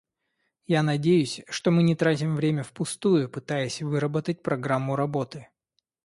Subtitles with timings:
[0.65, 5.47] Я надеюсь, что мы не тратим время впустую, пытаясь выработать программу работы.